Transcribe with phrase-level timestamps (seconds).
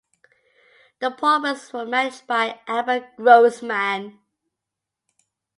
[0.99, 4.17] The Paupers were managed by Albert Grossman.